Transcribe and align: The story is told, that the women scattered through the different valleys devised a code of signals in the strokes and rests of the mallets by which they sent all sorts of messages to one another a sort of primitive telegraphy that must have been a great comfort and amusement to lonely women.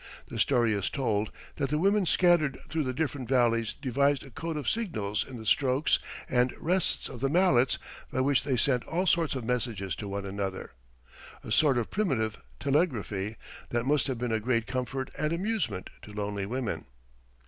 The 0.29 0.39
story 0.39 0.73
is 0.73 0.89
told, 0.89 1.31
that 1.57 1.69
the 1.69 1.77
women 1.77 2.07
scattered 2.07 2.57
through 2.69 2.85
the 2.85 2.91
different 2.91 3.29
valleys 3.29 3.71
devised 3.71 4.23
a 4.23 4.31
code 4.31 4.57
of 4.57 4.67
signals 4.67 5.23
in 5.23 5.37
the 5.37 5.45
strokes 5.45 5.99
and 6.27 6.51
rests 6.57 7.07
of 7.07 7.19
the 7.21 7.29
mallets 7.29 7.77
by 8.11 8.19
which 8.21 8.41
they 8.43 8.57
sent 8.57 8.83
all 8.85 9.05
sorts 9.05 9.35
of 9.35 9.43
messages 9.45 9.95
to 9.97 10.07
one 10.07 10.25
another 10.25 10.71
a 11.43 11.51
sort 11.51 11.77
of 11.77 11.91
primitive 11.91 12.39
telegraphy 12.59 13.35
that 13.69 13.85
must 13.85 14.07
have 14.07 14.17
been 14.17 14.31
a 14.31 14.39
great 14.39 14.65
comfort 14.65 15.11
and 15.19 15.33
amusement 15.33 15.91
to 16.01 16.11
lonely 16.11 16.47
women. 16.47 16.85